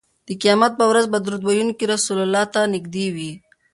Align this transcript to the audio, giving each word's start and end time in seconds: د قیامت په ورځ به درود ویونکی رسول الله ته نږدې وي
د 0.27 0.29
قیامت 0.41 0.71
په 0.79 0.85
ورځ 0.91 1.05
به 1.11 1.17
درود 1.25 1.41
ویونکی 1.45 1.85
رسول 1.93 2.19
الله 2.25 2.43
ته 2.53 2.59
نږدې 2.73 3.07
وي 3.15 3.31